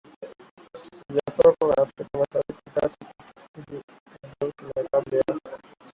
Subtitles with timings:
[1.13, 5.23] vya Soka Afrika Mashariki na Kati na chini akipigilia bukta nyeusi ya klabu ya